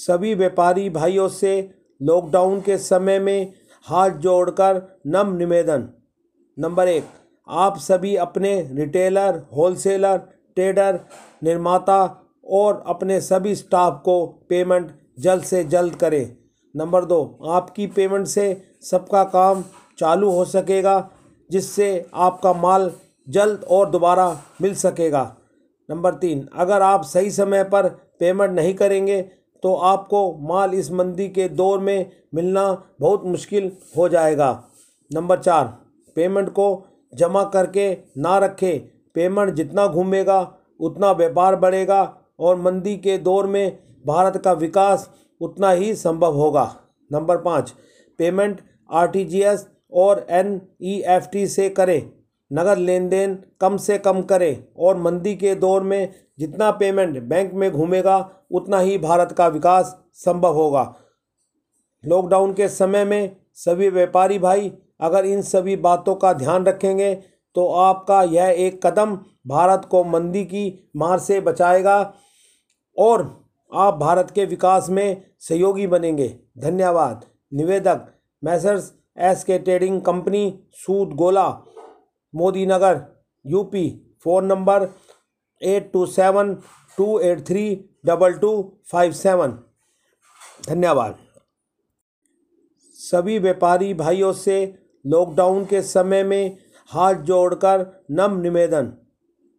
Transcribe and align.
सभी 0.00 0.34
व्यापारी 0.34 0.88
भाइयों 0.90 1.28
से 1.28 1.52
लॉकडाउन 2.00 2.60
के 2.60 2.76
समय 2.78 3.18
में 3.18 3.52
हाथ 3.86 4.10
जोड़कर 4.10 4.80
नम 5.06 5.34
निवेदन। 5.36 5.88
नंबर 6.58 6.88
एक, 6.88 7.04
आप 7.48 7.78
सभी 7.78 8.14
अपने 8.16 8.60
रिटेलर 8.72 9.42
होलसेलर 9.56 10.16
ट्रेडर 10.56 11.00
निर्माता 11.42 11.98
और 12.50 12.82
अपने 12.86 13.20
सभी 13.20 13.54
स्टाफ 13.54 14.00
को 14.04 14.26
पेमेंट 14.48 14.90
जल्द 15.18 15.42
से 15.42 15.64
जल्द 15.64 15.94
करें। 15.94 16.36
नंबर 16.74 17.04
दो, 17.04 17.38
आपकी 17.48 17.86
पेमेंट 17.86 18.26
से 18.26 18.46
सबका 18.82 19.24
काम 19.24 19.64
चालू 19.98 20.30
हो 20.30 20.44
सकेगा, 20.44 21.10
जिससे 21.50 22.06
आपका 22.14 22.52
माल 22.52 22.90
जल्द 23.28 23.64
और 23.70 23.90
दोबारा 23.90 24.28
मिल 24.62 24.74
सकेगा। 24.74 25.36
नंबर 25.88 26.14
तीन, 26.14 26.48
अगर 26.54 26.82
आप 26.82 27.04
सही 27.04 27.30
समय 27.30 27.64
पर 27.64 27.88
पेमेंट 28.20 28.50
नहीं 28.50 28.74
करेंगे 28.74 29.20
तो 29.62 29.74
आपको 29.74 30.20
माल 30.48 30.74
इस 30.74 30.90
मंदी 30.92 31.28
के 31.28 31.48
दौर 31.48 31.78
में 31.78 32.10
मिलना 32.34 32.82
बहुत 33.00 33.24
मुश्किल 33.24 33.70
हो 33.96 34.08
जाएगा। 34.08 34.52
नंबर 35.10 35.38
चार, 35.38 35.64
पेमेंट 36.16 36.48
को 36.48 36.86
जमा 37.14 37.42
करके 37.44 37.92
ना 38.18 38.38
रखें। 38.38 38.80
पेमेंट 39.14 39.54
जितना 39.54 39.86
घूमेगा, 39.86 40.40
उतना 40.80 41.12
व्यापार 41.12 41.56
बढ़ेगा 41.56 42.02
और 42.40 42.56
मंदी 42.56 42.96
के 42.96 43.18
दौर 43.18 43.46
में 43.46 43.78
भारत 44.06 44.36
का 44.36 44.52
विकास 44.52 45.10
उतना 45.40 45.70
ही 45.70 45.94
संभव 45.94 46.34
होगा। 46.34 46.74
नंबर 47.12 47.36
पाँच, 47.36 47.74
पेमेंट 48.18 48.60
आरटीजीएस 48.90 49.66
और 49.92 50.26
एनईएफटी 50.30 51.46
से 51.46 51.68
करें। 51.68 52.19
नगद 52.50 52.78
लेन 52.78 53.08
देन 53.08 53.38
कम 53.60 53.76
से 53.76 53.98
कम 53.98 54.22
करें 54.22 54.64
और 54.78 54.96
मंदी 54.96 55.34
के 55.36 55.54
दौर 55.54 55.82
में 55.82 56.14
जितना 56.38 56.70
पेमेंट 56.70 57.18
बैंक 57.22 57.52
में 57.54 57.70
घूमेगा, 57.70 58.30
उतना 58.50 58.78
ही 58.78 58.98
भारत 58.98 59.32
का 59.32 59.46
विकास 59.48 59.96
संभव 60.16 60.54
होगा। 60.54 60.94
लॉकडाउन 62.04 62.52
के 62.52 62.68
समय 62.68 63.04
में 63.04 63.36
सभी 63.56 63.88
व्यापारी 63.88 64.38
भाई, 64.38 64.72
अगर 65.00 65.26
इन 65.26 65.42
सभी 65.42 65.76
बातों 65.78 66.14
का 66.14 66.32
ध्यान 66.32 66.66
रखेंगे 66.66 67.14
तो 67.56 67.66
आपका 67.68 68.22
यह 68.22 68.54
एक 68.58 68.86
कदम 68.86 69.16
भारत 69.46 69.86
को 69.90 70.02
मंदी 70.04 70.44
की 70.44 70.90
मार 70.96 71.18
से 71.18 71.40
बचाएगा 71.40 71.98
और 72.96 73.22
आप 73.72 73.94
भारत 73.94 74.30
के 74.30 74.44
विकास 74.44 74.88
में 74.90 75.22
सहयोगी 75.40 75.86
बनेंगे। 75.86 76.28
धन्यवाद। 76.58 77.24
निवेदक 77.52 78.06
messrs 78.42 78.92
S 79.20 79.42
K 79.44 79.58
trading 79.58 80.00
company 80.02 80.42
Sood 80.76 81.14
Gola. 81.14 81.48
Modi 82.34 82.66
Nagar 82.66 83.00
UP, 83.44 83.88
phone 84.24 84.46
number 84.46 84.88
eight 85.62 85.90
two 85.92 86.04
seven 86.06 86.54
two 86.98 87.18
eight 87.18 87.46
three 87.46 87.64
double 88.06 88.32
two 88.32 88.52
five 88.92 89.12
seven. 89.12 89.58
धन्यवाद। 90.68 91.18
सभी 92.98 93.38
व्यापारी 93.38 93.92
भाइयों 93.94 94.32
से 94.32 94.56
लॉकडाउन 95.04 95.64
के 95.64 95.82
समय 95.82 96.22
में 96.24 96.56
हाथ 96.90 97.14
जोड़कर 97.14 97.86
नम 98.10 98.40
निवेदन। 98.40 98.92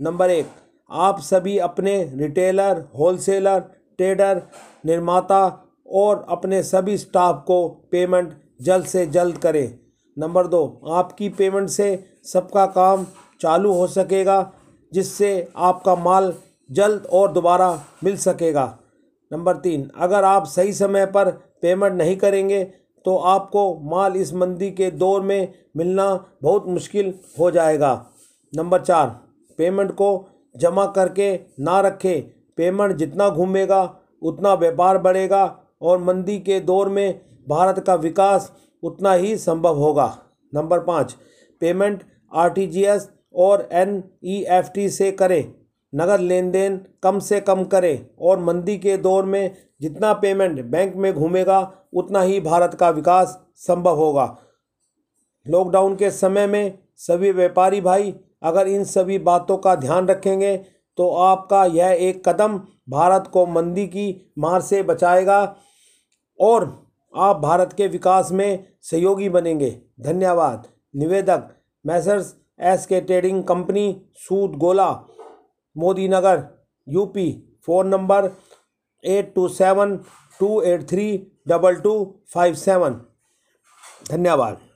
नंबर 0.00 0.30
एक, 0.30 0.46
आप 0.90 1.20
सभी 1.20 1.58
अपने 1.58 2.02
रिटेलर, 2.14 2.84
होलसेलर, 2.98 3.60
ट्रेडर, 3.98 4.42
निर्माता 4.86 5.44
और 5.92 6.24
अपने 6.28 6.62
सभी 6.62 6.96
स्टाफ 6.98 7.42
को 7.46 7.68
पेमेंट 7.92 8.32
जल्द 8.62 8.86
से 8.86 9.06
जल्द 9.06 9.38
करें। 9.38 9.78
नंबर 10.18 10.46
दो, 10.46 10.80
आपकी 10.88 11.28
पेमेंट 11.28 11.68
से 11.68 12.04
सबका 12.24 12.64
काम 12.68 13.06
चालू 13.40 13.72
हो 13.72 13.86
सकेगा, 13.86 14.52
जिससे 14.92 15.48
आपका 15.56 15.94
माल 15.96 16.32
जल्द 16.70 17.06
और 17.12 17.32
दोबारा 17.32 17.70
मिल 18.04 18.16
सकेगा। 18.16 18.78
नंबर 19.30 19.56
तीन, 19.56 19.90
अगर 19.96 20.24
आप 20.24 20.46
सही 20.46 20.72
समय 20.72 21.06
पर 21.06 21.30
पेमेंट 21.62 21.94
नहीं 21.94 22.16
करेंगे 22.16 22.64
तो 23.04 23.16
आपको 23.16 23.62
माल 23.90 24.16
इस 24.16 24.32
मंदी 24.34 24.70
के 24.70 24.90
दौर 24.92 25.20
में 25.22 25.54
मिलना 25.76 26.08
बहुत 26.42 26.66
मुश्किल 26.68 27.12
हो 27.38 27.50
जाएगा। 27.50 27.92
नंबर 28.52 28.82
चार 28.82 29.08
पेमेंट 29.58 29.92
को 29.92 30.08
जमा 30.54 30.86
करके 30.88 31.32
ना 31.60 31.80
रखें। 31.80 32.22
पेमेंट 32.56 32.96
जितना 32.96 33.28
घूमेगा, 33.30 33.82
उतना 34.22 34.54
व्यापार 34.54 34.98
बढ़ेगा 34.98 35.44
और 35.82 35.98
मंदी 35.98 36.38
के 36.40 36.60
दौर 36.60 36.88
में 36.88 37.20
भारत 37.48 37.78
का 37.78 37.94
विकास 37.96 38.52
उतना 38.82 39.12
ही 39.12 39.36
संभव 39.36 39.76
होगा। 39.76 40.16
नंबर 40.52 40.80
पाँच, 40.80 41.16
पेमेंट 41.62 42.02
आरटीजीएस 42.32 43.08
और 43.36 43.68
एनईएफटी 43.72 44.88
से 44.88 45.10
करें। 45.12 45.52
नगद 45.92 46.20
लेन 46.20 46.50
देन 46.50 46.80
कम 47.02 47.18
से 47.18 47.40
कम 47.40 47.64
करें 47.64 48.06
और 48.20 48.38
मंदी 48.38 48.76
के 48.78 48.96
दौर 48.96 49.24
में 49.24 49.56
जितना 49.80 50.12
पेमेंट 50.12 50.64
बैंक 50.64 50.96
में 50.96 51.12
घूमेगा, 51.14 51.60
उतना 51.94 52.20
ही 52.22 52.40
भारत 52.40 52.74
का 52.74 52.90
विकास 52.90 53.38
संभव 53.56 53.96
होगा। 53.96 54.36
लॉकडाउन 55.46 55.94
के 55.96 56.10
समय 56.10 56.46
में 56.46 56.78
सभी 56.96 57.30
व्यापारी 57.32 57.80
भाई, 57.80 58.14
अगर 58.42 58.68
इन 58.68 58.84
सभी 58.84 59.18
बातों 59.20 59.56
का 59.56 59.74
ध्यान 59.74 60.08
रखेंगे 60.08 60.56
तो 60.98 61.08
आपका 61.10 61.64
यह 61.64 61.96
एक 62.00 62.28
कदम 62.28 62.58
भारत 62.88 63.26
को 63.32 63.46
मंदी 63.46 63.86
की 63.86 64.32
मार 64.38 64.60
से 64.60 64.82
बचाएगा 64.82 65.40
और 66.40 66.66
आप 67.14 67.36
भारत 67.36 67.72
के 67.72 67.86
विकास 67.86 68.30
में 68.32 68.66
सहयोगी 68.82 69.28
बनेंगे। 69.28 69.70
धन्यवाद। 70.00 70.66
निवेदक, 70.96 71.48
messrs 71.84 72.34
S 72.60 72.86
K 72.86 73.00
trading 73.00 73.42
company, 73.44 74.02
Sood 74.16 74.56
Gola 74.56 74.90
Modi 75.76 76.08
Nagar 76.08 76.42
UP. 76.88 77.30
Phone 77.66 77.88
number 77.88 78.30
eight 79.04 79.34
two 79.34 79.48
seven 79.48 79.96
two 80.40 80.60
eight 80.62 80.88
three 80.90 81.06
double 81.48 81.76
two 81.76 81.92
five 82.34 82.54
seven. 82.54 83.00
धन्यवाद। 84.10 84.67